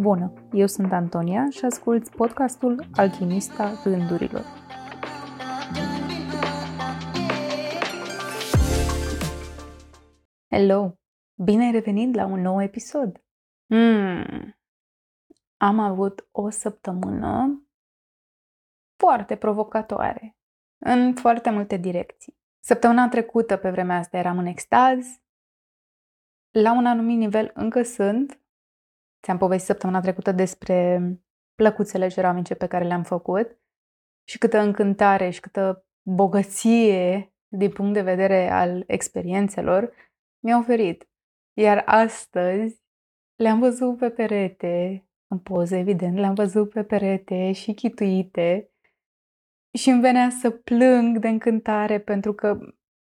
Bună, 0.00 0.32
eu 0.52 0.66
sunt 0.66 0.92
Antonia 0.92 1.50
și 1.50 1.64
ascult 1.64 2.08
podcastul 2.08 2.88
Alchimista 2.94 3.72
Gândurilor. 3.84 4.44
Hello! 10.50 10.98
Bine 11.34 11.64
ai 11.64 11.70
revenit 11.70 12.14
la 12.14 12.26
un 12.26 12.40
nou 12.40 12.62
episod! 12.62 13.22
Mm. 13.66 14.56
Am 15.56 15.78
avut 15.78 16.28
o 16.30 16.50
săptămână 16.50 17.62
foarte 18.96 19.36
provocatoare 19.36 20.36
în 20.78 21.14
foarte 21.14 21.50
multe 21.50 21.76
direcții. 21.76 22.38
Săptămâna 22.60 23.08
trecută, 23.08 23.56
pe 23.56 23.70
vremea 23.70 23.98
asta, 23.98 24.16
eram 24.16 24.38
în 24.38 24.46
extaz. 24.46 25.20
La 26.50 26.72
un 26.72 26.86
anumit 26.86 27.18
nivel 27.18 27.50
încă 27.54 27.82
sunt. 27.82 28.40
Ți-am 29.22 29.38
povestit 29.38 29.66
săptămâna 29.66 30.00
trecută 30.00 30.32
despre 30.32 31.00
plăcuțele 31.54 32.08
ceramice 32.08 32.54
pe 32.54 32.66
care 32.66 32.84
le-am 32.84 33.02
făcut 33.02 33.58
și 34.28 34.38
câtă 34.38 34.58
încântare 34.58 35.30
și 35.30 35.40
câtă 35.40 35.86
bogăție 36.02 37.32
din 37.48 37.70
punct 37.70 37.92
de 37.94 38.02
vedere 38.02 38.50
al 38.50 38.84
experiențelor 38.86 39.92
mi-a 40.44 40.58
oferit. 40.58 41.08
Iar 41.52 41.82
astăzi 41.86 42.82
le-am 43.34 43.58
văzut 43.58 43.98
pe 43.98 44.10
perete, 44.10 45.06
în 45.26 45.38
poze, 45.38 45.78
evident, 45.78 46.16
le-am 46.18 46.34
văzut 46.34 46.70
pe 46.70 46.84
perete 46.84 47.52
și 47.52 47.74
chituite 47.74 48.70
și 49.78 49.90
îmi 49.90 50.00
venea 50.00 50.30
să 50.30 50.50
plâng 50.50 51.18
de 51.18 51.28
încântare 51.28 52.00
pentru 52.00 52.34
că 52.34 52.58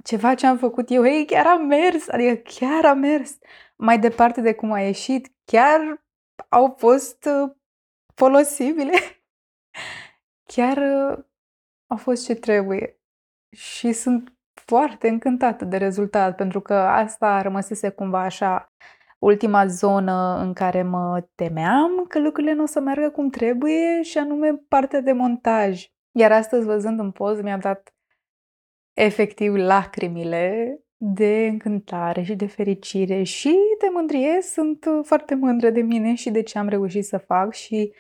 ceva 0.03 0.35
ce 0.35 0.47
am 0.47 0.57
făcut 0.57 0.91
eu, 0.91 1.07
ei, 1.07 1.25
chiar 1.25 1.47
a 1.47 1.57
mers, 1.57 2.09
adică 2.09 2.35
chiar 2.35 2.85
a 2.85 2.95
mers. 2.95 3.39
Mai 3.77 3.99
departe 3.99 4.41
de 4.41 4.55
cum 4.55 4.73
a 4.73 4.81
ieșit, 4.81 5.33
chiar 5.45 6.05
au 6.49 6.75
fost 6.79 7.25
uh, 7.25 7.51
folosibile. 8.15 8.93
chiar 10.55 10.77
uh, 10.77 11.25
au 11.87 11.97
fost 11.97 12.25
ce 12.25 12.35
trebuie. 12.35 13.01
Și 13.57 13.93
sunt 13.93 14.35
foarte 14.67 15.09
încântată 15.09 15.65
de 15.65 15.77
rezultat, 15.77 16.37
pentru 16.37 16.61
că 16.61 16.75
asta 16.75 17.43
rămăsese 17.43 17.91
cumva 17.91 18.23
așa 18.23 18.73
ultima 19.19 19.67
zonă 19.67 20.39
în 20.41 20.53
care 20.53 20.83
mă 20.83 21.29
temeam 21.35 22.05
că 22.09 22.19
lucrurile 22.19 22.53
nu 22.53 22.63
o 22.63 22.67
să 22.67 22.81
meargă 22.81 23.11
cum 23.11 23.29
trebuie 23.29 24.03
și 24.03 24.19
anume 24.19 24.55
partea 24.69 25.01
de 25.01 25.13
montaj. 25.13 25.87
Iar 26.19 26.33
astăzi, 26.33 26.67
văzând 26.67 26.99
în 26.99 27.11
poză, 27.11 27.43
mi-a 27.43 27.59
dat 27.59 27.95
efectiv 29.05 29.55
lacrimile 29.55 30.79
de 30.97 31.47
încântare 31.47 32.23
și 32.23 32.35
de 32.35 32.47
fericire 32.47 33.23
și 33.23 33.57
de 33.81 33.87
mândrie. 33.93 34.43
Sunt 34.43 34.85
uh, 34.85 35.01
foarte 35.05 35.35
mândră 35.35 35.71
de 35.71 35.81
mine 35.81 36.15
și 36.15 36.31
de 36.31 36.43
ce 36.43 36.59
am 36.59 36.69
reușit 36.69 37.05
să 37.05 37.19
fac 37.19 37.55
și 37.55 37.93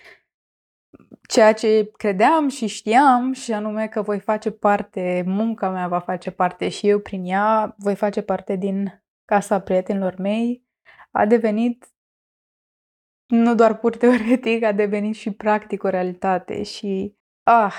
ceea 1.28 1.52
ce 1.52 1.90
credeam 1.96 2.48
și 2.48 2.66
știam 2.66 3.32
și 3.32 3.52
anume 3.52 3.88
că 3.88 4.02
voi 4.02 4.20
face 4.20 4.50
parte, 4.50 5.22
munca 5.26 5.70
mea 5.70 5.88
va 5.88 5.98
face 5.98 6.30
parte 6.30 6.68
și 6.68 6.88
eu 6.88 6.98
prin 6.98 7.24
ea 7.24 7.74
voi 7.78 7.94
face 7.94 8.22
parte 8.22 8.56
din 8.56 9.02
casa 9.24 9.60
prietenilor 9.60 10.16
mei, 10.18 10.64
a 11.10 11.26
devenit 11.26 11.88
nu 13.26 13.54
doar 13.54 13.78
pur 13.78 13.96
teoretic, 13.96 14.62
a 14.62 14.72
devenit 14.72 15.14
și 15.14 15.30
practic 15.30 15.82
o 15.82 15.88
realitate 15.88 16.62
și 16.62 17.16
ah, 17.42 17.74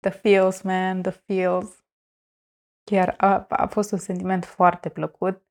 the 0.00 0.10
feels, 0.10 0.60
man, 0.62 1.02
the 1.02 1.10
feels. 1.10 1.87
Chiar 2.88 3.14
a, 3.16 3.46
a 3.48 3.66
fost 3.66 3.92
un 3.92 3.98
sentiment 3.98 4.44
foarte 4.44 4.88
plăcut, 4.88 5.42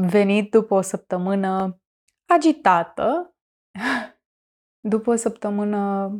venit 0.00 0.50
după 0.50 0.74
o 0.74 0.80
săptămână 0.80 1.80
agitată, 2.26 3.36
după 4.92 5.10
o 5.10 5.14
săptămână 5.14 6.10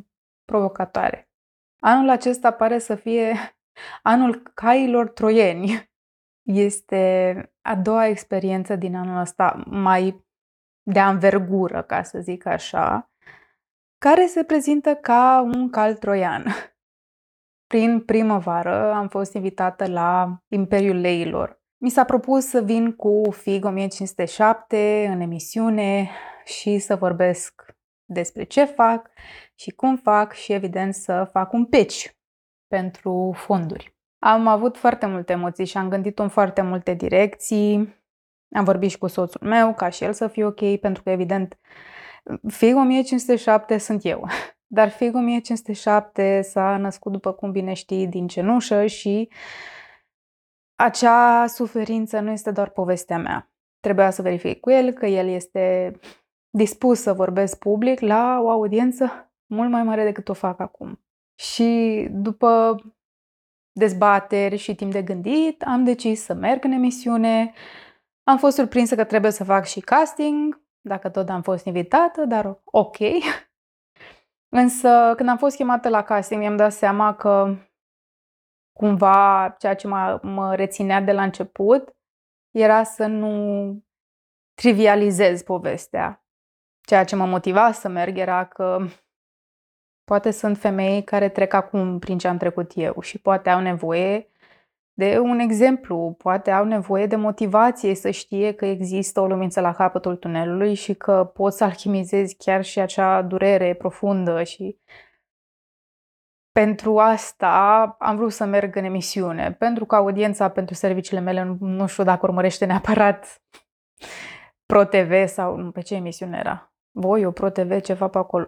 provocatoare. 0.45 1.31
Anul 1.83 2.09
acesta 2.09 2.51
pare 2.51 2.79
să 2.79 2.95
fie 2.95 3.35
anul 4.13 4.43
cailor 4.55 5.09
troieni. 5.09 5.93
Este 6.43 7.35
a 7.61 7.77
doua 7.77 8.07
experiență 8.07 8.77
din 8.77 8.97
anul 8.97 9.21
ăsta 9.21 9.63
mai 9.67 10.27
de 10.83 11.01
anvergură, 11.01 11.83
ca 11.83 12.03
să 12.03 12.19
zic 12.19 12.47
așa, 12.47 13.11
care 13.99 14.27
se 14.27 14.45
prezintă 14.45 14.95
ca 14.95 15.41
un 15.41 15.71
cal 15.71 15.95
troian. 15.97 16.45
Prin 17.67 18.01
primăvară 18.01 18.93
am 18.93 19.09
fost 19.09 19.35
invitată 19.35 19.87
la 19.87 20.39
Imperiul 20.49 20.97
Leilor. 20.97 21.63
Mi 21.77 21.91
s-a 21.91 22.05
propus 22.05 22.47
să 22.47 22.63
vin 22.63 22.93
cu 22.93 23.23
FIG 23.31 23.65
1507 23.65 25.11
în 25.13 25.21
emisiune 25.21 26.11
și 26.45 26.79
să 26.79 26.97
vorbesc 26.97 27.65
despre 28.05 28.45
ce 28.45 28.65
fac 28.65 29.11
și 29.55 29.71
cum 29.71 29.97
fac 29.97 30.33
și 30.33 30.53
evident 30.53 30.95
să 30.95 31.29
fac 31.33 31.53
un 31.53 31.65
pitch 31.65 32.07
pentru 32.67 33.33
fonduri. 33.37 33.97
Am 34.19 34.47
avut 34.47 34.77
foarte 34.77 35.07
multe 35.07 35.33
emoții 35.33 35.65
și 35.65 35.77
am 35.77 35.89
gândit 35.89 36.19
în 36.19 36.29
foarte 36.29 36.63
multe 36.63 36.95
direcții. 36.95 38.03
Am 38.55 38.65
vorbit 38.65 38.91
și 38.91 38.99
cu 38.99 39.07
soțul 39.07 39.47
meu 39.47 39.75
ca 39.75 39.89
și 39.89 40.05
el 40.05 40.13
să 40.13 40.29
fie 40.29 40.45
ok, 40.45 40.81
pentru 40.81 41.03
că 41.03 41.11
evident 41.11 41.59
FIG 42.49 42.77
1507 42.77 43.79
sunt 43.79 44.05
eu. 44.05 44.29
Dar 44.67 44.89
Fig 44.89 45.15
1507 45.15 46.43
s-a 46.43 46.77
născut, 46.77 47.13
după 47.13 47.33
cum 47.33 47.51
bine 47.51 47.73
știi, 47.73 48.07
din 48.07 48.27
cenușă 48.27 48.87
și 48.87 49.29
acea 50.75 51.47
suferință 51.47 52.21
nu 52.21 52.31
este 52.31 52.51
doar 52.51 52.69
povestea 52.69 53.19
mea. 53.19 53.53
Trebuia 53.81 54.11
să 54.11 54.23
verific 54.23 54.61
cu 54.61 54.71
el 54.71 54.93
că 54.93 55.07
el 55.07 55.29
este 55.29 55.99
dispus 56.51 57.01
să 57.01 57.13
vorbesc 57.13 57.59
public 57.59 58.01
la 58.01 58.41
o 58.43 58.51
audiență 58.51 59.33
mult 59.47 59.71
mai 59.71 59.83
mare 59.83 60.05
decât 60.05 60.29
o 60.29 60.33
fac 60.33 60.61
acum. 60.61 61.05
Și 61.35 62.07
după 62.11 62.81
dezbateri 63.73 64.57
și 64.57 64.75
timp 64.75 64.93
de 64.93 65.03
gândit, 65.03 65.63
am 65.63 65.85
decis 65.85 66.23
să 66.23 66.35
merg 66.35 66.65
în 66.65 66.73
emisiune. 66.73 67.53
Am 68.23 68.39
fost 68.39 68.57
surprinsă 68.57 68.95
că 68.95 69.05
trebuie 69.05 69.31
să 69.31 69.45
fac 69.45 69.65
și 69.65 69.81
casting, 69.81 70.63
dacă 70.81 71.09
tot 71.09 71.29
am 71.29 71.43
fost 71.43 71.67
invitată, 71.67 72.25
dar 72.25 72.61
ok. 72.65 72.97
Însă, 74.57 75.13
când 75.17 75.29
am 75.29 75.37
fost 75.37 75.57
chemată 75.57 75.89
la 75.89 76.03
casting, 76.03 76.41
mi-am 76.41 76.57
dat 76.57 76.73
seama 76.73 77.15
că 77.15 77.57
cumva 78.73 79.55
ceea 79.59 79.75
ce 79.75 79.87
mă, 79.87 80.21
mă 80.23 80.55
reținea 80.55 81.01
de 81.01 81.13
la 81.13 81.23
început 81.23 81.97
era 82.51 82.83
să 82.83 83.07
nu 83.07 83.85
trivializez 84.55 85.43
povestea. 85.43 86.25
Ceea 86.81 87.05
ce 87.05 87.17
mă 87.17 87.27
motiva 87.27 87.73
să 87.73 87.89
merg 87.89 88.19
era 88.19 88.45
că 88.47 88.87
poate 90.05 90.31
sunt 90.31 90.59
femei 90.59 91.05
care 91.05 91.29
trec 91.29 91.53
acum 91.53 91.99
prin 91.99 92.19
ce 92.19 92.29
am 92.29 92.37
trecut 92.37 92.73
eu 92.75 93.01
și 93.01 93.19
poate 93.19 93.51
au 93.51 93.61
nevoie 93.61 94.31
de 94.97 95.19
un 95.19 95.39
exemplu, 95.39 96.15
poate 96.19 96.51
au 96.51 96.65
nevoie 96.65 97.07
de 97.07 97.17
motivație 97.17 97.95
să 97.95 98.11
știe 98.11 98.53
că 98.53 98.67
există 98.67 99.21
o 99.21 99.27
lumință 99.27 99.61
la 99.61 99.73
capătul 99.73 100.17
tunelului 100.17 100.75
și 100.75 100.95
că 100.95 101.31
poți 101.35 101.57
să 101.57 101.65
alchimizezi 101.65 102.37
chiar 102.37 102.65
și 102.65 102.81
acea 102.81 103.23
durere 103.23 103.75
profundă 103.75 104.43
și 104.43 104.79
pentru 106.53 106.99
asta 106.99 107.85
am 107.99 108.17
vrut 108.17 108.33
să 108.33 108.45
merg 108.45 108.77
în 108.77 108.85
emisiune, 108.85 109.53
pentru 109.53 109.85
că 109.85 109.95
audiența 109.95 110.51
pentru 110.51 110.75
serviciile 110.75 111.21
mele 111.21 111.57
nu 111.61 111.87
știu 111.87 112.05
dacă 112.05 112.27
urmărește 112.27 112.65
neapărat 112.65 113.43
Pro 114.67 114.85
TV 114.85 115.27
sau 115.27 115.71
pe 115.71 115.81
ce 115.81 115.95
emisiune 115.95 116.39
era. 116.39 116.73
Voi, 116.91 117.25
o 117.25 117.31
Pro 117.31 117.51
TV, 117.51 117.81
ceva 117.81 118.09
pe 118.09 118.19
acolo. 118.19 118.45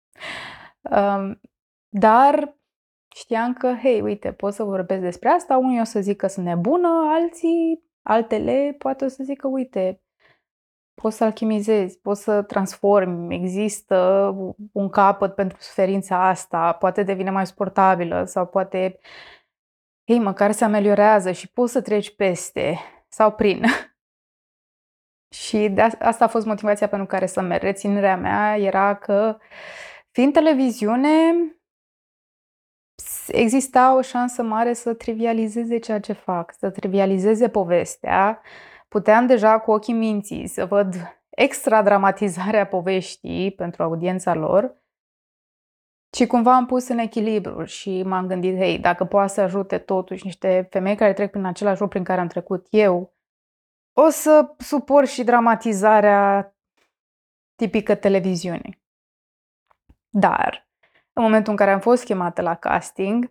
um, 0.96 1.40
dar 1.88 2.57
știam 3.16 3.52
că, 3.52 3.74
hei, 3.82 4.00
uite, 4.00 4.32
pot 4.32 4.54
să 4.54 4.62
vorbesc 4.62 5.00
despre 5.00 5.28
asta, 5.28 5.56
unii 5.56 5.80
o 5.80 5.84
să 5.84 6.00
zic 6.00 6.16
că 6.16 6.26
sunt 6.26 6.46
nebună, 6.46 6.88
alții, 6.88 7.82
altele, 8.02 8.74
poate 8.78 9.04
o 9.04 9.08
să 9.08 9.22
zic 9.24 9.40
că, 9.40 9.48
uite, 9.48 10.02
poți 10.94 11.16
să 11.16 11.24
alchimizezi, 11.24 11.98
poți 11.98 12.22
să 12.22 12.42
transformi, 12.42 13.34
există 13.34 13.96
un 14.72 14.88
capăt 14.88 15.34
pentru 15.34 15.56
suferința 15.60 16.28
asta, 16.28 16.72
poate 16.72 17.02
devine 17.02 17.30
mai 17.30 17.46
suportabilă 17.46 18.24
sau 18.24 18.46
poate, 18.46 18.98
hei, 20.06 20.18
măcar 20.18 20.52
se 20.52 20.64
ameliorează 20.64 21.32
și 21.32 21.52
poți 21.52 21.72
să 21.72 21.80
treci 21.82 22.16
peste 22.16 22.78
sau 23.08 23.32
prin. 23.32 23.64
și 25.42 25.68
de 25.68 25.80
asta 25.80 26.24
a 26.24 26.28
fost 26.28 26.46
motivația 26.46 26.88
pentru 26.88 27.06
care 27.06 27.26
să 27.26 27.40
merg. 27.40 27.62
Reținerea 27.62 28.16
mea 28.16 28.56
era 28.56 28.94
că, 28.96 29.38
fiind 30.10 30.32
televiziune, 30.32 31.08
exista 33.28 33.94
o 33.94 34.00
șansă 34.00 34.42
mare 34.42 34.72
să 34.72 34.94
trivializeze 34.94 35.78
ceea 35.78 36.00
ce 36.00 36.12
fac, 36.12 36.54
să 36.58 36.70
trivializeze 36.70 37.48
povestea. 37.48 38.40
Puteam 38.88 39.26
deja 39.26 39.58
cu 39.58 39.70
ochii 39.70 39.94
minții 39.94 40.46
să 40.46 40.66
văd 40.66 40.94
extra 41.30 41.82
dramatizarea 41.82 42.66
poveștii 42.66 43.50
pentru 43.50 43.82
audiența 43.82 44.34
lor 44.34 44.76
și 46.16 46.26
cumva 46.26 46.54
am 46.54 46.66
pus 46.66 46.88
în 46.88 46.98
echilibru 46.98 47.64
și 47.64 48.02
m-am 48.02 48.26
gândit, 48.26 48.56
hei, 48.56 48.78
dacă 48.78 49.04
poate 49.04 49.32
să 49.32 49.40
ajute 49.40 49.78
totuși 49.78 50.24
niște 50.24 50.66
femei 50.70 50.96
care 50.96 51.12
trec 51.12 51.30
prin 51.30 51.44
același 51.44 51.80
lucru 51.80 51.88
prin 51.88 52.04
care 52.04 52.20
am 52.20 52.26
trecut 52.26 52.66
eu, 52.70 53.12
o 53.92 54.08
să 54.08 54.54
suport 54.58 55.08
și 55.08 55.24
dramatizarea 55.24 56.54
tipică 57.54 57.94
televiziune. 57.94 58.80
Dar, 60.08 60.67
în 61.18 61.24
momentul 61.24 61.50
în 61.52 61.58
care 61.58 61.70
am 61.70 61.80
fost 61.80 62.04
chemată 62.04 62.42
la 62.42 62.54
casting, 62.54 63.30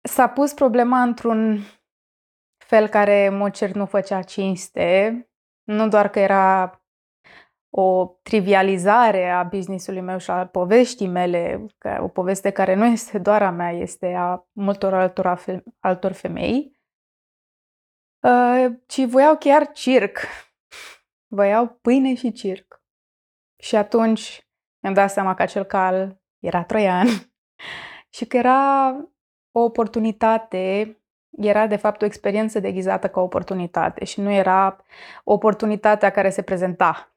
s-a 0.00 0.28
pus 0.28 0.52
problema 0.52 1.02
într-un 1.02 1.60
fel 2.64 2.88
care, 2.88 3.26
în 3.26 3.36
mod 3.36 3.52
cert, 3.52 3.74
nu 3.74 3.86
făcea 3.86 4.22
cinste. 4.22 5.22
Nu 5.64 5.88
doar 5.88 6.08
că 6.08 6.18
era 6.18 6.82
o 7.70 8.06
trivializare 8.22 9.28
a 9.28 9.42
businessului 9.42 10.00
meu 10.00 10.18
și 10.18 10.30
a 10.30 10.46
poveștii 10.46 11.06
mele, 11.06 11.66
o 11.98 12.08
poveste 12.08 12.50
care 12.50 12.74
nu 12.74 12.84
este 12.84 13.18
doar 13.18 13.42
a 13.42 13.50
mea, 13.50 13.70
este 13.70 14.14
a 14.14 14.48
multor 14.52 14.94
altor, 14.94 15.62
altor 15.78 16.12
femei, 16.12 16.78
uh, 18.22 18.66
ci 18.86 19.04
voiau 19.04 19.36
chiar 19.36 19.72
circ. 19.72 20.18
Voiau 21.26 21.66
pâine 21.68 22.14
și 22.14 22.32
circ. 22.32 22.82
Și 23.56 23.76
atunci 23.76 24.48
mi-am 24.82 24.94
dat 24.94 25.10
seama 25.10 25.34
că 25.34 25.42
acel 25.42 25.64
cal 25.64 26.20
era 26.38 26.64
troian 26.64 27.06
și 28.16 28.26
că 28.26 28.36
era 28.36 28.90
o 29.52 29.60
oportunitate, 29.60 30.96
era 31.30 31.66
de 31.66 31.76
fapt 31.76 32.02
o 32.02 32.04
experiență 32.04 32.60
deghizată 32.60 33.08
ca 33.08 33.20
oportunitate 33.20 34.04
și 34.04 34.20
nu 34.20 34.30
era 34.30 34.84
oportunitatea 35.24 36.10
care 36.10 36.30
se 36.30 36.42
prezenta. 36.42 37.12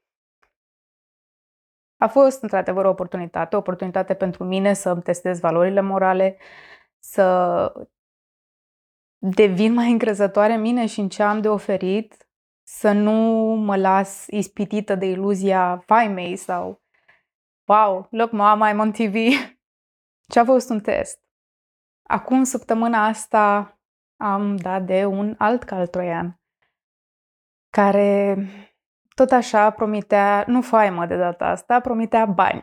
A 1.98 2.08
fost 2.08 2.42
într-adevăr 2.42 2.86
o 2.86 2.90
oportunitate, 2.90 3.56
o 3.56 3.60
oportunitate 3.60 4.14
pentru 4.14 4.44
mine 4.44 4.74
să 4.74 4.90
îmi 4.90 5.02
testez 5.02 5.40
valorile 5.40 5.82
morale, 5.82 6.38
să 7.00 7.88
devin 9.18 9.74
mai 9.74 9.92
încrezătoare 9.92 10.54
în 10.54 10.62
mine 10.62 10.86
și 10.86 11.00
în 11.00 11.10
ce 11.10 11.24
am 11.24 11.42
de 11.42 11.50
oferit, 11.50 12.28
să 12.64 12.92
nu 12.92 13.12
mă 13.56 13.78
las 13.78 14.28
ispitită 14.28 14.96
de 14.96 15.06
iluzia 15.06 15.84
faimei 15.86 16.36
sau 16.36 16.81
wow, 17.72 18.08
look 18.10 18.32
mama, 18.32 18.70
I'm 18.70 18.80
on 18.80 18.92
TV. 18.92 19.16
Ce 20.32 20.40
a 20.40 20.46
fost 20.46 20.70
un 20.70 20.80
test. 20.80 21.20
Acum, 22.04 22.44
săptămâna 22.44 23.06
asta, 23.06 23.80
am 24.18 24.56
dat 24.56 24.86
de 24.86 25.06
un 25.06 25.36
alt 25.38 25.64
cal 25.64 25.88
troian 25.88 26.42
care 27.70 28.38
tot 29.16 29.32
așa 29.32 29.70
promitea, 29.70 30.44
nu 30.48 30.62
faimă 30.62 31.06
de 31.06 31.16
data 31.16 31.46
asta, 31.46 31.80
promitea 31.80 32.26
bani. 32.26 32.60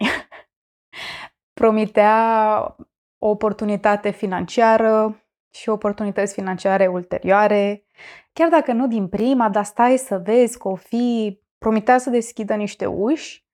promitea 1.60 2.76
o 3.18 3.28
oportunitate 3.28 4.10
financiară 4.10 5.24
și 5.50 5.68
oportunități 5.68 6.34
financiare 6.34 6.86
ulterioare. 6.86 7.84
Chiar 8.32 8.48
dacă 8.48 8.72
nu 8.72 8.86
din 8.86 9.08
prima, 9.08 9.48
dar 9.48 9.64
stai 9.64 9.96
să 9.96 10.18
vezi 10.18 10.58
că 10.58 10.68
o 10.68 10.74
fi, 10.74 11.38
promitea 11.58 11.98
să 11.98 12.10
deschidă 12.10 12.54
niște 12.54 12.86
uși, 12.86 13.47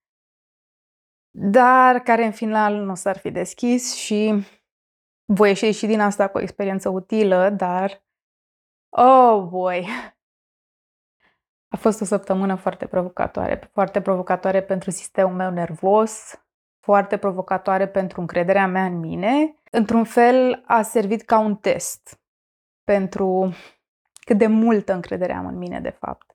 dar 1.36 1.98
care 1.98 2.24
în 2.24 2.32
final 2.32 2.74
nu 2.74 2.94
s-ar 2.94 3.18
fi 3.18 3.30
deschis 3.30 3.94
și 3.94 4.44
voi 5.24 5.48
ieși 5.48 5.70
și 5.70 5.86
din 5.86 6.00
asta 6.00 6.28
cu 6.28 6.38
o 6.38 6.40
experiență 6.40 6.88
utilă, 6.88 7.50
dar 7.50 8.04
oh 8.88 9.42
boy, 9.48 9.86
a 11.68 11.76
fost 11.76 12.00
o 12.00 12.04
săptămână 12.04 12.54
foarte 12.54 12.86
provocatoare, 12.86 13.70
foarte 13.72 14.00
provocatoare 14.00 14.62
pentru 14.62 14.90
sistemul 14.90 15.34
meu 15.34 15.50
nervos, 15.50 16.42
foarte 16.80 17.16
provocatoare 17.16 17.88
pentru 17.88 18.20
încrederea 18.20 18.66
mea 18.66 18.84
în 18.84 18.98
mine. 18.98 19.54
Într-un 19.70 20.04
fel 20.04 20.62
a 20.66 20.82
servit 20.82 21.22
ca 21.22 21.38
un 21.38 21.56
test 21.56 22.20
pentru 22.84 23.54
cât 24.24 24.38
de 24.38 24.46
multă 24.46 24.92
încredere 24.92 25.32
am 25.32 25.46
în 25.46 25.56
mine, 25.56 25.80
de 25.80 25.90
fapt. 25.90 26.33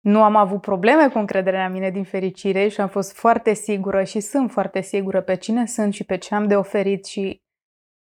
Nu 0.00 0.22
am 0.22 0.36
avut 0.36 0.60
probleme 0.60 1.08
cu 1.08 1.18
încrederea 1.18 1.66
în 1.66 1.72
mine 1.72 1.90
din 1.90 2.04
fericire 2.04 2.68
și 2.68 2.80
am 2.80 2.88
fost 2.88 3.12
foarte 3.12 3.52
sigură 3.52 4.04
și 4.04 4.20
sunt 4.20 4.50
foarte 4.50 4.80
sigură 4.80 5.22
pe 5.22 5.36
cine 5.36 5.66
sunt 5.66 5.94
și 5.94 6.04
pe 6.04 6.16
ce 6.18 6.34
am 6.34 6.46
de 6.46 6.56
oferit 6.56 7.04
și 7.04 7.42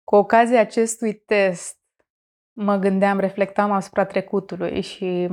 cu 0.05 0.14
ocazia 0.17 0.61
acestui 0.61 1.14
test 1.14 1.79
mă 2.52 2.76
gândeam, 2.76 3.19
reflectam 3.19 3.70
asupra 3.70 4.05
trecutului 4.05 4.81
și 4.81 5.29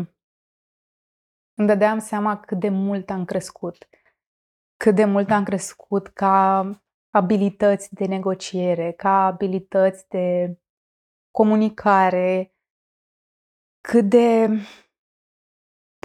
îmi 1.53 1.67
dădeam 1.67 1.99
seama 1.99 2.39
cât 2.39 2.59
de 2.59 2.69
mult 2.69 3.09
am 3.09 3.25
crescut. 3.25 3.87
Cât 4.77 4.95
de 4.95 5.05
mult 5.05 5.29
am 5.29 5.43
crescut 5.43 6.07
ca 6.07 6.69
abilități 7.09 7.93
de 7.93 8.05
negociere, 8.05 8.91
ca 8.91 9.25
abilități 9.25 10.09
de 10.09 10.57
comunicare, 11.31 12.53
cât 13.81 14.09
de 14.09 14.49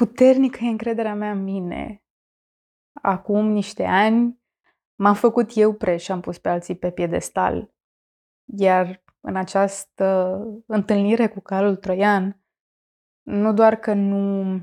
puternică 0.06 0.58
e 0.62 0.68
încrederea 0.68 1.14
mea 1.14 1.30
în 1.30 1.42
mine. 1.42 2.02
Acum 3.02 3.46
niște 3.46 3.84
ani 3.84 4.40
m-am 4.94 5.14
făcut 5.14 5.50
eu 5.54 5.74
preș 5.74 6.02
și 6.02 6.12
am 6.12 6.20
pus 6.20 6.38
pe 6.38 6.48
alții 6.48 6.76
pe 6.76 6.90
piedestal. 6.90 7.74
Iar 8.44 9.04
în 9.20 9.36
această 9.36 10.38
întâlnire 10.66 11.28
cu 11.28 11.40
calul 11.40 11.76
troian, 11.76 12.42
nu 13.22 13.52
doar 13.52 13.76
că 13.76 13.92
nu 13.92 14.54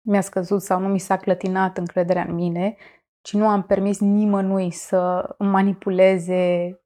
mi-a 0.00 0.20
scăzut 0.20 0.62
sau 0.62 0.80
nu 0.80 0.88
mi 0.88 0.98
s-a 0.98 1.16
clătinat 1.16 1.76
încrederea 1.76 2.22
în 2.22 2.34
mine, 2.34 2.76
ci 3.20 3.32
nu 3.32 3.48
am 3.48 3.62
permis 3.62 4.00
nimănui 4.00 4.70
să 4.70 5.34
îmi 5.38 5.50
manipuleze 5.50 6.80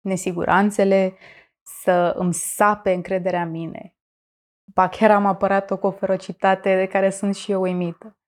nesiguranțele, 0.00 1.16
să 1.62 2.14
îmi 2.16 2.34
sape 2.34 2.92
încrederea 2.92 3.42
în 3.42 3.50
mine. 3.50 3.93
Ba 4.64 4.88
chiar 4.88 5.10
am 5.10 5.26
apărat-o 5.26 5.78
cu 5.78 5.86
o 5.86 5.90
ferocitate 5.90 6.76
de 6.76 6.86
care 6.86 7.10
sunt 7.10 7.34
și 7.34 7.50
eu 7.52 7.60
uimită. 7.60 8.18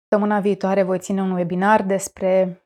Săptămâna 0.00 0.40
viitoare 0.40 0.82
voi 0.82 0.98
ține 0.98 1.20
un 1.20 1.30
webinar 1.30 1.82
despre 1.82 2.62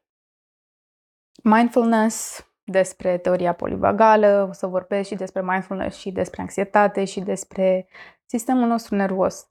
mindfulness, 1.43 2.47
despre 2.65 3.19
teoria 3.19 3.55
polivagală, 3.55 4.47
o 4.49 4.53
să 4.53 4.67
vorbesc 4.67 5.09
și 5.09 5.15
despre 5.15 5.43
mindfulness 5.43 5.99
și 5.99 6.11
despre 6.11 6.41
anxietate 6.41 7.05
și 7.05 7.21
despre 7.21 7.89
sistemul 8.25 8.67
nostru 8.67 8.95
nervos. 8.95 9.51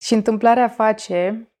Și 0.00 0.14
întâmplarea 0.14 0.68
face, 0.68 1.52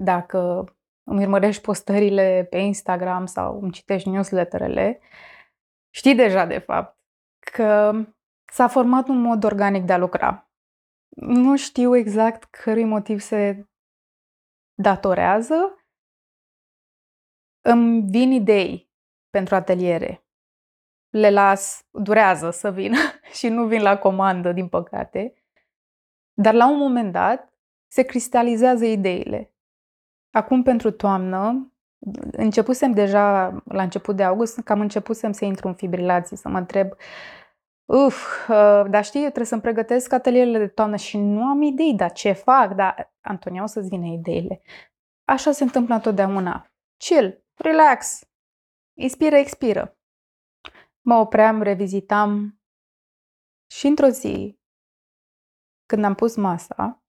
dacă 0.00 0.64
îmi 1.06 1.22
urmărești 1.22 1.62
postările 1.62 2.46
pe 2.50 2.58
Instagram 2.58 3.26
sau 3.26 3.60
îmi 3.60 3.72
citești 3.72 4.08
newsletterele, 4.08 5.00
știi 5.90 6.14
deja 6.14 6.46
de 6.46 6.58
fapt 6.58 6.98
că 7.52 7.92
s-a 8.52 8.68
format 8.68 9.08
un 9.08 9.20
mod 9.20 9.44
organic 9.44 9.84
de 9.84 9.92
a 9.92 9.98
lucra. 9.98 10.48
Nu 11.16 11.56
știu 11.56 11.96
exact 11.96 12.44
cărui 12.44 12.84
motiv 12.84 13.20
se 13.20 13.68
datorează. 14.74 15.78
Îmi 17.60 18.02
vin 18.10 18.32
idei 18.32 18.90
pentru 19.30 19.54
ateliere. 19.54 20.26
Le 21.08 21.30
las, 21.30 21.86
durează 21.90 22.50
să 22.50 22.70
vină 22.70 22.96
și 23.38 23.48
nu 23.48 23.66
vin 23.66 23.82
la 23.82 23.98
comandă, 23.98 24.52
din 24.52 24.68
păcate. 24.68 25.34
Dar 26.32 26.54
la 26.54 26.70
un 26.70 26.78
moment 26.78 27.12
dat 27.12 27.52
se 27.88 28.02
cristalizează 28.02 28.84
ideile. 28.84 29.54
Acum 30.30 30.62
pentru 30.62 30.90
toamnă, 30.90 31.72
începusem 32.32 32.92
deja 32.92 33.48
la 33.64 33.82
început 33.82 34.16
de 34.16 34.22
august, 34.22 34.60
cam 34.60 34.80
începusem 34.80 35.32
să 35.32 35.44
intru 35.44 35.68
în 35.68 35.74
fibrilație, 35.74 36.36
să 36.36 36.48
mă 36.48 36.58
întreb 36.58 36.92
Uf, 37.84 38.48
uh, 38.48 38.84
dar 38.90 39.04
știi, 39.04 39.18
eu 39.18 39.24
trebuie 39.24 39.46
să-mi 39.46 39.60
pregătesc 39.60 40.12
atelierele 40.12 40.58
de 40.58 40.68
toamnă 40.68 40.96
și 40.96 41.18
nu 41.18 41.42
am 41.44 41.62
idei, 41.62 41.94
dar 41.94 42.12
ce 42.12 42.32
fac? 42.32 42.74
Dar, 42.74 43.14
Antonia, 43.20 43.62
o 43.62 43.66
să-ți 43.66 43.88
vină 43.88 44.06
ideile. 44.06 44.62
Așa 45.24 45.52
se 45.52 45.62
întâmplă 45.62 45.94
întotdeauna. 45.94 46.72
Chill, 46.96 47.44
relax, 47.54 48.20
inspiră, 48.98 49.36
expiră. 49.36 49.98
Mă 51.00 51.14
opream, 51.14 51.62
revizitam 51.62 52.60
și 53.70 53.86
într-o 53.86 54.08
zi 54.08 54.58
când 55.86 56.04
am 56.04 56.14
pus 56.14 56.36
masa, 56.36 57.02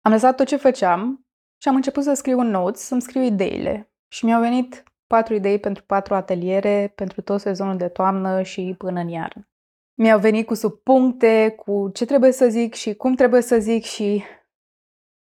am 0.00 0.12
lăsat 0.12 0.36
tot 0.36 0.46
ce 0.46 0.56
făceam 0.56 1.26
și 1.62 1.68
am 1.68 1.74
început 1.74 2.02
să 2.02 2.14
scriu 2.14 2.38
un 2.38 2.46
notes, 2.46 2.80
să-mi 2.80 3.02
scriu 3.02 3.22
ideile. 3.22 3.90
Și 4.08 4.24
mi-au 4.24 4.40
venit 4.40 4.82
patru 5.06 5.34
idei 5.34 5.60
pentru 5.60 5.84
patru 5.84 6.14
ateliere, 6.14 6.92
pentru 6.94 7.20
tot 7.20 7.40
sezonul 7.40 7.76
de 7.76 7.88
toamnă 7.88 8.42
și 8.42 8.74
până 8.78 9.00
în 9.00 9.08
iarnă. 9.08 9.48
Mi-au 9.98 10.18
venit 10.18 10.46
cu 10.46 10.54
subpuncte, 10.54 11.54
cu 11.58 11.90
ce 11.94 12.04
trebuie 12.04 12.32
să 12.32 12.48
zic 12.48 12.74
și 12.74 12.94
cum 12.94 13.14
trebuie 13.14 13.40
să 13.40 13.58
zic 13.58 13.84
și 13.84 14.24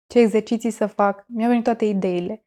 ce 0.06 0.18
exerciții 0.18 0.70
să 0.70 0.86
fac. 0.86 1.24
Mi-au 1.28 1.48
venit 1.48 1.64
toate 1.64 1.84
ideile. 1.84 2.44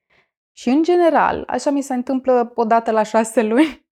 Și 0.51 0.69
în 0.69 0.83
general, 0.83 1.43
așa 1.47 1.69
mi 1.69 1.81
se 1.81 1.93
întâmplă 1.93 2.51
odată 2.55 2.91
la 2.91 3.03
șase 3.03 3.43
luni, 3.51 3.85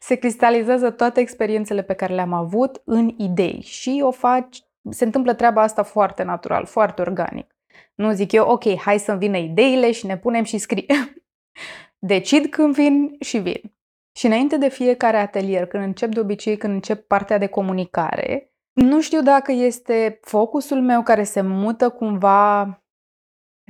se 0.00 0.14
cristalizează 0.14 0.90
toate 0.90 1.20
experiențele 1.20 1.82
pe 1.82 1.94
care 1.94 2.14
le-am 2.14 2.32
avut 2.32 2.82
în 2.84 3.14
idei 3.16 3.60
și 3.62 4.00
o 4.04 4.10
faci 4.10 4.64
se 4.88 5.04
întâmplă 5.04 5.34
treaba 5.34 5.62
asta 5.62 5.82
foarte 5.82 6.22
natural, 6.22 6.64
foarte 6.64 7.00
organic. 7.02 7.56
Nu 7.94 8.12
zic 8.12 8.32
eu, 8.32 8.48
ok, 8.48 8.76
hai 8.76 8.98
să-mi 8.98 9.18
vină 9.18 9.36
ideile 9.36 9.92
și 9.92 10.06
ne 10.06 10.18
punem 10.18 10.44
și 10.44 10.58
scriem. 10.58 11.22
Decid 11.98 12.46
când 12.46 12.74
vin 12.74 13.16
și 13.20 13.38
vin. 13.38 13.74
Și 14.20 14.26
înainte 14.26 14.56
de 14.56 14.68
fiecare 14.68 15.16
atelier, 15.16 15.66
când 15.66 15.82
încep 15.82 16.10
de 16.10 16.20
obicei, 16.20 16.56
când 16.56 16.72
încep 16.72 17.06
partea 17.06 17.38
de 17.38 17.46
comunicare, 17.46 18.52
nu 18.72 19.00
știu 19.00 19.22
dacă 19.22 19.52
este 19.52 20.18
focusul 20.22 20.80
meu 20.80 21.02
care 21.02 21.22
se 21.22 21.40
mută 21.40 21.88
cumva 21.88 22.64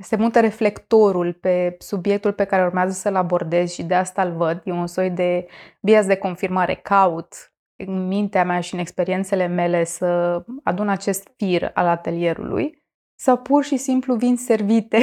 se 0.01 0.15
mută 0.15 0.39
reflectorul 0.39 1.33
pe 1.33 1.75
subiectul 1.79 2.33
pe 2.33 2.43
care 2.43 2.65
urmează 2.65 2.91
să-l 2.91 3.15
abordez 3.15 3.71
și 3.71 3.83
de 3.83 3.95
asta 3.95 4.21
îl 4.21 4.35
văd. 4.35 4.61
E 4.63 4.71
un 4.71 4.87
soi 4.87 5.09
de 5.09 5.47
bias 5.81 6.05
de 6.05 6.15
confirmare. 6.17 6.75
Caut 6.75 7.53
în 7.75 8.07
mintea 8.07 8.43
mea 8.43 8.59
și 8.59 8.73
în 8.73 8.79
experiențele 8.79 9.47
mele 9.47 9.83
să 9.83 10.43
adun 10.63 10.89
acest 10.89 11.27
fir 11.35 11.71
al 11.73 11.87
atelierului 11.87 12.83
sau 13.19 13.37
pur 13.37 13.63
și 13.63 13.77
simplu 13.77 14.15
vin 14.15 14.37
servite 14.37 14.99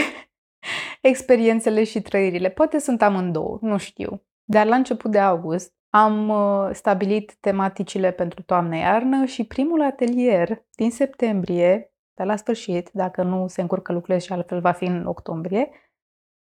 experiențele 1.01 1.85
și 1.85 2.01
trăirile. 2.01 2.51
Poate 2.51 2.79
sunt 2.79 3.03
amândouă, 3.03 3.59
nu 3.61 3.77
știu. 3.77 4.23
Dar 4.51 4.67
la 4.67 4.77
început 4.77 5.11
de 5.11 5.19
august 5.19 5.75
am 5.91 6.29
uh, 6.29 6.71
stabilit 6.73 7.35
tematicile 7.35 8.13
pentru 8.13 8.43
toamnă-iarnă 8.43 9.25
și 9.25 9.47
primul 9.47 9.83
atelier 9.83 10.65
din 10.75 10.91
septembrie, 10.91 11.93
de 12.15 12.25
la 12.25 12.37
sfârșit, 12.37 12.91
dacă 12.93 13.23
nu 13.23 13.49
se 13.49 13.61
încurcă 13.61 13.93
lucrurile 13.93 14.25
și 14.25 14.33
altfel 14.33 14.61
va 14.61 14.73
fi 14.73 14.85
în 14.85 15.07
octombrie, 15.07 15.71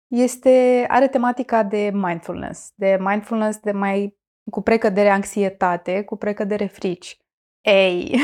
este, 0.07 0.85
are 0.87 1.07
tematica 1.07 1.63
de 1.63 1.89
mindfulness, 1.93 2.71
de 2.75 2.97
mindfulness 2.99 3.59
de 3.59 3.71
mai 3.71 4.19
cu 4.51 4.61
precădere 4.61 5.09
anxietate, 5.09 6.03
cu 6.03 6.15
precădere 6.15 6.65
frici. 6.65 7.17
Ei! 7.61 8.15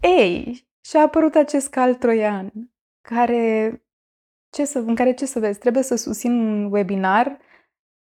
Ei! 0.18 0.68
Și 0.80 0.96
a 0.96 1.00
apărut 1.00 1.34
acest 1.34 1.68
cal 1.68 1.94
troian, 1.94 2.52
care, 3.08 3.70
ce 4.50 4.64
să, 4.64 4.78
în 4.78 4.94
care 4.94 5.14
ce 5.14 5.26
să 5.26 5.38
vezi, 5.38 5.58
trebuie 5.58 5.82
să 5.82 5.94
susțin 5.96 6.32
un 6.32 6.72
webinar 6.72 7.44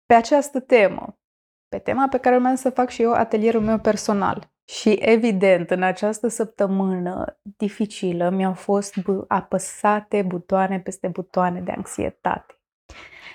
pe 0.10 0.16
această 0.16 0.60
temă, 0.60 1.20
pe 1.68 1.80
tema 1.80 2.08
pe 2.08 2.18
care 2.18 2.36
urmează 2.36 2.62
să 2.62 2.70
fac 2.70 2.90
și 2.90 3.02
eu 3.02 3.14
atelierul 3.14 3.62
meu 3.62 3.80
personal. 3.80 4.52
Și 4.66 4.90
evident, 4.90 5.70
în 5.70 5.84
această 5.84 6.28
săptămână 6.28 7.40
dificilă 7.58 8.30
mi-au 8.30 8.54
fost 8.54 8.94
apăsate 9.28 10.22
butoane 10.22 10.80
peste 10.80 11.08
butoane 11.08 11.62
de 11.62 11.72
anxietate. 11.72 12.62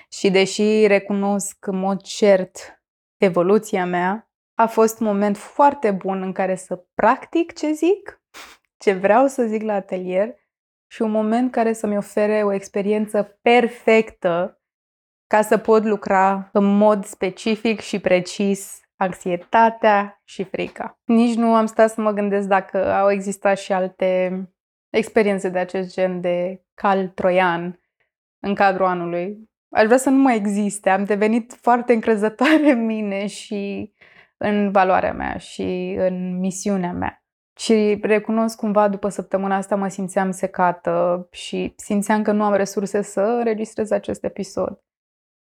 Și 0.09 0.29
deși 0.29 0.87
recunosc 0.87 1.65
în 1.65 1.79
mod 1.79 2.01
cert 2.01 2.83
evoluția 3.17 3.85
mea, 3.85 4.31
a 4.53 4.65
fost 4.65 4.99
un 4.99 5.05
moment 5.05 5.37
foarte 5.37 5.91
bun 5.91 6.21
în 6.21 6.31
care 6.31 6.55
să 6.55 6.85
practic 6.93 7.53
ce 7.53 7.71
zic, 7.71 8.21
ce 8.77 8.93
vreau 8.93 9.27
să 9.27 9.43
zic 9.43 9.61
la 9.61 9.73
atelier 9.73 10.35
și 10.91 11.01
un 11.01 11.11
moment 11.11 11.51
care 11.51 11.73
să-mi 11.73 11.97
ofere 11.97 12.43
o 12.43 12.53
experiență 12.53 13.39
perfectă 13.41 14.59
ca 15.27 15.41
să 15.41 15.57
pot 15.57 15.83
lucra 15.83 16.49
în 16.51 16.77
mod 16.77 17.05
specific 17.05 17.79
și 17.79 17.99
precis 17.99 18.79
anxietatea 18.95 20.21
și 20.23 20.43
frica. 20.43 20.99
Nici 21.03 21.35
nu 21.35 21.55
am 21.55 21.65
stat 21.65 21.89
să 21.89 22.01
mă 22.01 22.11
gândesc 22.11 22.47
dacă 22.47 22.93
au 22.93 23.11
existat 23.11 23.57
și 23.57 23.73
alte 23.73 24.41
experiențe 24.89 25.49
de 25.49 25.59
acest 25.59 25.93
gen 25.93 26.21
de 26.21 26.63
cal 26.73 27.07
troian 27.07 27.79
în 28.39 28.55
cadrul 28.55 28.85
anului. 28.85 29.49
Aș 29.69 29.85
vrea 29.85 29.97
să 29.97 30.09
nu 30.09 30.21
mai 30.21 30.35
existe. 30.35 30.89
Am 30.89 31.03
devenit 31.03 31.53
foarte 31.61 31.93
încrezătoare 31.93 32.71
în 32.71 32.85
mine 32.85 33.27
și 33.27 33.93
în 34.37 34.71
valoarea 34.71 35.13
mea 35.13 35.37
și 35.37 35.95
în 35.97 36.39
misiunea 36.39 36.91
mea. 36.91 37.23
Și 37.57 37.99
recunosc 38.01 38.57
cumva 38.57 38.87
după 38.87 39.09
săptămâna 39.09 39.55
asta 39.55 39.75
mă 39.75 39.87
simțeam 39.87 40.31
secată 40.31 41.27
și 41.31 41.73
simțeam 41.75 42.21
că 42.21 42.31
nu 42.31 42.43
am 42.43 42.53
resurse 42.53 43.01
să 43.01 43.21
înregistrez 43.21 43.91
acest 43.91 44.23
episod. 44.23 44.84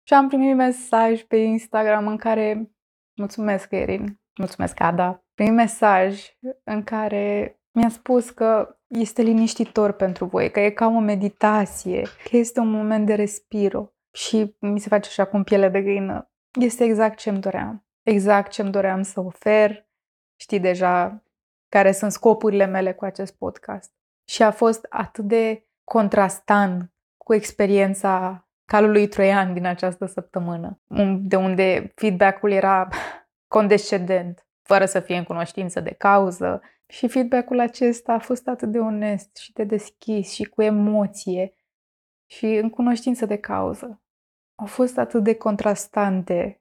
Și 0.09 0.15
am 0.15 0.29
primit 0.29 0.57
mesaj 0.57 1.23
pe 1.23 1.37
Instagram 1.37 2.07
în 2.07 2.17
care, 2.17 2.71
mulțumesc 3.17 3.71
Erin, 3.71 4.21
mulțumesc 4.39 4.81
Ada, 4.81 5.25
primit 5.35 5.55
mesaj 5.55 6.37
în 6.65 6.83
care 6.83 7.57
mi-a 7.73 7.89
spus 7.89 8.31
că 8.31 8.79
este 8.87 9.23
liniștitor 9.23 9.93
pentru 9.93 10.25
voi, 10.25 10.51
că 10.51 10.61
e 10.61 10.71
ca 10.71 10.87
o 10.87 10.99
meditație, 10.99 12.03
că 12.03 12.37
este 12.37 12.61
un 12.61 12.71
moment 12.71 13.07
de 13.07 13.15
respiro 13.15 13.93
și 14.13 14.57
mi 14.59 14.81
se 14.81 14.89
face 14.89 15.09
așa 15.09 15.25
cu 15.25 15.39
piele 15.39 15.69
de 15.69 15.83
găină. 15.83 16.31
Este 16.61 16.85
exact 16.85 17.19
ce 17.19 17.31
îmi 17.31 17.41
doream. 17.41 17.87
Exact 18.03 18.51
ce 18.51 18.63
îmi 18.63 18.71
doream 18.71 19.03
să 19.03 19.21
ofer. 19.21 19.89
Știi 20.41 20.61
deja 20.61 21.25
care 21.69 21.93
sunt 21.93 22.13
scopurile 22.13 22.67
mele 22.67 22.93
cu 22.95 23.05
acest 23.05 23.37
podcast. 23.37 23.93
Și 24.29 24.43
a 24.43 24.51
fost 24.51 24.87
atât 24.89 25.25
de 25.25 25.69
contrastant 25.85 26.93
cu 27.17 27.35
experiența 27.35 28.46
calului 28.67 29.09
troian 29.09 29.53
din 29.53 29.67
această 29.67 30.07
săptămână, 30.07 30.81
de 31.21 31.37
unde 31.37 31.93
feedback-ul 31.95 32.51
era 32.51 32.89
condescendent, 33.55 34.47
fără 34.63 34.85
să 34.85 35.01
fie 35.01 35.17
în 35.17 35.25
cunoștință 35.25 35.81
de 35.81 35.91
cauză. 35.91 36.63
Și 36.87 37.09
feedback-ul 37.09 37.61
acesta 37.61 38.13
a 38.13 38.19
fost 38.19 38.49
atât 38.49 38.71
de 38.71 38.79
onest 38.79 39.37
și 39.37 39.53
de 39.53 39.65
deschis 39.65 40.33
și 40.33 40.45
cu 40.45 40.63
emoție 40.63 41.55
și 42.27 42.47
în 42.47 42.71
cunoștință 42.71 43.27
de 43.27 43.37
cauză. 43.37 44.03
Au 44.55 44.67
fost 44.67 44.99
atât 44.99 45.23
de 45.23 45.35
contrastante 45.35 46.61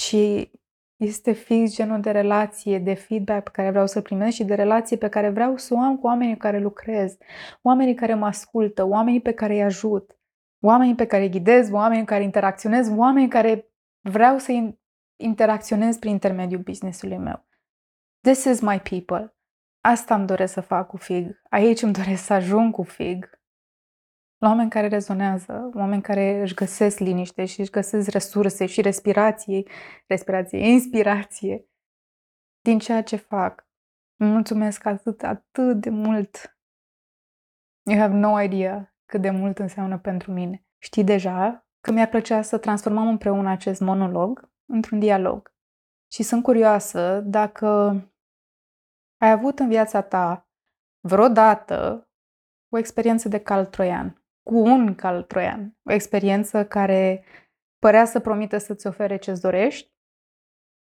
și 0.00 0.50
este 0.96 1.32
fix 1.32 1.74
genul 1.74 2.00
de 2.00 2.10
relație, 2.10 2.78
de 2.78 2.94
feedback 2.94 3.42
pe 3.42 3.50
care 3.52 3.70
vreau 3.70 3.86
să-l 3.86 4.02
primesc 4.02 4.34
și 4.34 4.44
de 4.44 4.54
relație 4.54 4.96
pe 4.96 5.08
care 5.08 5.30
vreau 5.30 5.56
să 5.56 5.74
o 5.74 5.78
am 5.78 5.98
cu 5.98 6.06
oamenii 6.06 6.32
cu 6.32 6.38
care 6.38 6.58
lucrez, 6.58 7.16
oamenii 7.62 7.94
care 7.94 8.14
mă 8.14 8.26
ascultă, 8.26 8.84
oamenii 8.84 9.20
pe 9.20 9.32
care 9.32 9.54
îi 9.54 9.62
ajut 9.62 10.18
oamenii 10.64 10.94
pe 10.94 11.06
care 11.06 11.22
îi 11.22 11.30
ghidez, 11.30 11.70
oamenii 11.70 12.04
care 12.04 12.22
interacționez, 12.22 12.90
oamenii 12.96 13.28
care 13.28 13.72
vreau 14.00 14.38
să 14.38 14.74
interacționez 15.16 15.96
prin 15.96 16.10
intermediul 16.10 16.60
businessului 16.60 17.16
meu. 17.16 17.46
This 18.20 18.44
is 18.44 18.60
my 18.60 18.80
people. 18.80 19.36
Asta 19.80 20.14
îmi 20.14 20.26
doresc 20.26 20.52
să 20.52 20.60
fac 20.60 20.86
cu 20.88 20.96
FIG. 20.96 21.40
Aici 21.50 21.82
îmi 21.82 21.92
doresc 21.92 22.24
să 22.24 22.32
ajung 22.32 22.72
cu 22.74 22.82
FIG. 22.82 23.30
La 24.38 24.48
oameni 24.48 24.70
care 24.70 24.88
rezonează, 24.88 25.70
oameni 25.74 26.02
care 26.02 26.40
își 26.40 26.54
găsesc 26.54 26.98
liniște 26.98 27.44
și 27.44 27.60
își 27.60 27.70
găsesc 27.70 28.10
resurse 28.10 28.66
și 28.66 28.80
respirație, 28.80 29.62
respirație, 30.06 30.58
inspirație 30.58 31.66
din 32.60 32.78
ceea 32.78 33.02
ce 33.02 33.16
fac. 33.16 33.68
Îmi 34.16 34.30
mulțumesc 34.30 34.84
atât, 34.84 35.22
atât 35.22 35.80
de 35.80 35.90
mult. 35.90 36.58
You 37.90 37.98
have 37.98 38.14
no 38.14 38.40
idea 38.40 38.93
cât 39.06 39.20
de 39.20 39.30
mult 39.30 39.58
înseamnă 39.58 39.98
pentru 39.98 40.32
mine. 40.32 40.66
Știi 40.78 41.04
deja 41.04 41.66
că 41.80 41.90
mi-ar 41.90 42.08
plăcea 42.08 42.42
să 42.42 42.58
transformăm 42.58 43.08
împreună 43.08 43.50
acest 43.50 43.80
monolog 43.80 44.52
într-un 44.66 44.98
dialog. 44.98 45.54
Și 46.12 46.22
sunt 46.22 46.42
curioasă 46.42 47.20
dacă 47.20 47.66
ai 49.20 49.30
avut 49.30 49.58
în 49.58 49.68
viața 49.68 50.02
ta 50.02 50.48
vreodată 51.00 52.08
o 52.68 52.78
experiență 52.78 53.28
de 53.28 53.38
cal 53.38 53.66
troian, 53.66 54.24
cu 54.42 54.56
un 54.56 54.94
cal 54.94 55.22
troian, 55.22 55.76
o 55.82 55.92
experiență 55.92 56.66
care 56.66 57.24
părea 57.78 58.04
să 58.04 58.20
promită 58.20 58.58
să-ți 58.58 58.86
ofere 58.86 59.16
ce-ți 59.16 59.40
dorești 59.40 59.92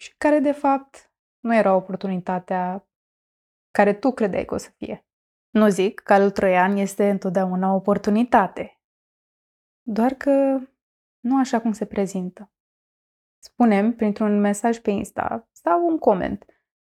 și 0.02 0.16
care 0.18 0.40
de 0.40 0.52
fapt 0.52 1.12
nu 1.40 1.56
era 1.56 1.76
oportunitatea 1.76 2.88
care 3.72 3.94
tu 3.94 4.12
credeai 4.12 4.46
că 4.46 4.54
o 4.54 4.58
să 4.58 4.70
fie. 4.78 5.09
Nu 5.50 5.70
zic 5.70 6.00
că 6.00 6.14
al 6.14 6.32
troian 6.32 6.78
este 6.78 7.10
întotdeauna 7.10 7.72
o 7.72 7.76
oportunitate, 7.76 8.82
doar 9.82 10.14
că 10.14 10.60
nu 11.20 11.40
așa 11.40 11.62
cum 11.62 11.72
se 11.72 11.86
prezintă. 11.86 12.52
Spunem 13.44 13.96
printr-un 13.96 14.40
mesaj 14.40 14.78
pe 14.78 14.92
Insta 14.92 15.50
sau 15.52 15.88
un 15.88 15.98
coment 15.98 16.46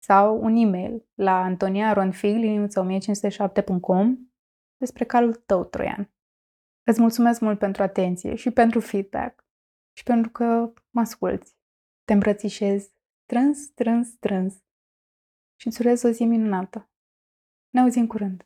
sau 0.03 0.41
un 0.41 0.55
e-mail 0.55 1.05
la 1.13 1.43
antoniaronfig.1507.com 1.43 4.17
despre 4.77 5.05
calul 5.05 5.35
tău 5.35 5.63
troian. 5.63 6.13
Îți 6.83 7.01
mulțumesc 7.01 7.41
mult 7.41 7.59
pentru 7.59 7.83
atenție 7.83 8.35
și 8.35 8.51
pentru 8.51 8.79
feedback 8.79 9.45
și 9.97 10.03
pentru 10.03 10.31
că 10.31 10.73
mă 10.89 11.01
asculți. 11.01 11.57
Te 12.03 12.13
îmbrățișez 12.13 12.91
strâns, 13.23 13.63
strâns, 13.63 14.07
strâns 14.07 14.63
și 15.55 15.67
îți 15.67 15.81
urez 15.81 16.03
o 16.03 16.09
zi 16.09 16.25
minunată. 16.25 16.89
Ne 17.75 17.81
auzim 17.81 18.07
curând! 18.07 18.41